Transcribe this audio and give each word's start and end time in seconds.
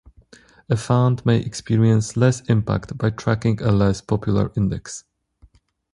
A 0.67 0.75
fund 0.75 1.23
may 1.27 1.37
experience 1.39 2.17
less 2.17 2.41
impact 2.49 2.97
by 2.97 3.11
tracking 3.11 3.61
a 3.61 3.69
less 3.71 4.01
popular 4.01 4.51
index. 4.57 5.03